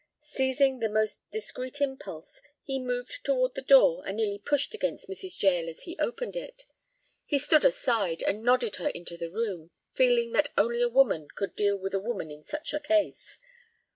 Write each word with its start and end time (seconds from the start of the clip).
Seizing 0.23 0.79
the 0.79 0.89
most 0.89 1.21
discreet 1.29 1.79
impulse, 1.79 2.41
he 2.63 2.79
moved 2.79 3.23
toward 3.23 3.53
the 3.53 3.61
door 3.61 4.03
and 4.03 4.17
nearly 4.17 4.39
pushed 4.39 4.73
against 4.73 5.07
Mrs. 5.07 5.39
Jael 5.43 5.69
as 5.69 5.83
he 5.83 5.95
opened 5.99 6.35
it. 6.35 6.65
He 7.27 7.37
stood 7.37 7.63
aside, 7.63 8.23
and 8.23 8.41
nodded 8.41 8.77
her 8.77 8.89
into 8.89 9.15
the 9.15 9.29
room, 9.29 9.69
feeling 9.93 10.31
that 10.31 10.49
only 10.57 10.81
a 10.81 10.89
woman 10.89 11.27
could 11.35 11.55
deal 11.55 11.77
with 11.77 11.93
a 11.93 11.99
woman 11.99 12.31
in 12.31 12.41
such 12.41 12.73
a 12.73 12.79
case. 12.79 13.37